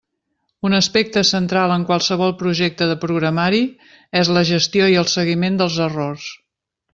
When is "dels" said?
5.63-5.79